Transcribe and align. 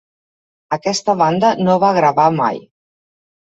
Aquesta 0.77 1.15
banda 1.21 1.53
no 1.67 1.77
va 1.87 1.95
gravar 2.01 2.29
mai. 2.41 2.61